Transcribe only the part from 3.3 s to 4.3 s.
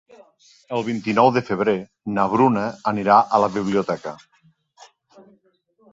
a la biblioteca.